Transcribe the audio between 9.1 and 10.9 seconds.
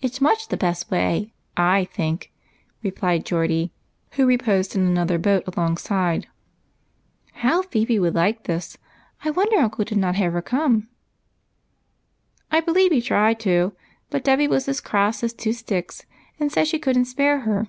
I wonder uncle did not have her come.""